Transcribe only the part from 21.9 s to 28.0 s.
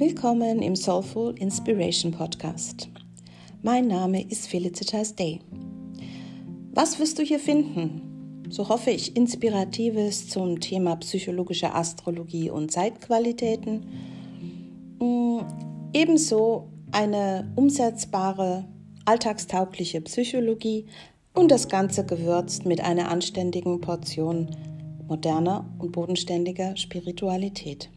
gewürzt mit einer anständigen Portion moderner und bodenständiger Spiritualität.